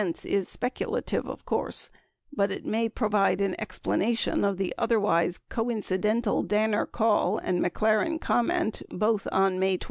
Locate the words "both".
8.89-9.27